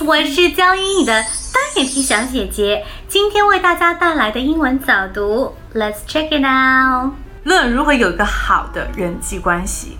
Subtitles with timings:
[0.00, 7.14] 我是教英语的单眼皮小姐姐，今天为大家带来的英文早读，Let's check it out。
[7.42, 9.98] 论如何有一个好的人际关系。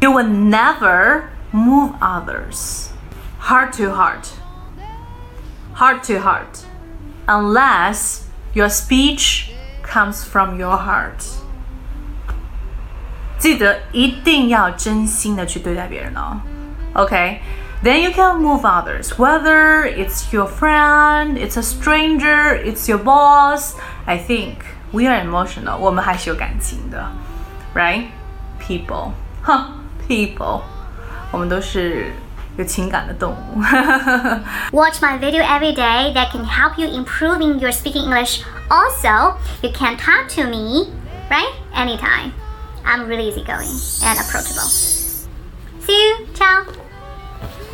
[0.00, 1.22] You will never
[1.52, 2.88] move others
[3.40, 4.32] heart to heart,
[5.76, 6.64] heart to heart,
[7.26, 8.22] unless
[8.52, 9.50] your speech
[9.84, 11.24] comes from your heart.
[13.38, 16.40] 记得一定要真心的去对待别人哦。
[16.94, 17.40] ，OK
[17.83, 23.75] then you can move others, whether it's your friend, it's a stranger, it's your boss.
[24.05, 24.57] I think
[24.91, 25.77] we are emotional.
[25.77, 27.11] 我们还是有感情的，
[27.73, 28.07] right?
[28.59, 29.13] People,
[29.43, 29.65] huh?
[30.07, 30.61] People.
[31.31, 32.11] 我们都是
[32.57, 33.61] 有情感的动物。
[34.71, 38.43] Watch my video every day that can help you improving your speaking English.
[38.69, 40.91] Also, you can talk to me,
[41.29, 41.53] right?
[41.73, 42.33] Anytime.
[42.83, 43.69] I'm really easygoing
[44.03, 44.67] and approachable.
[45.79, 46.27] See you.
[46.33, 46.84] Ciao.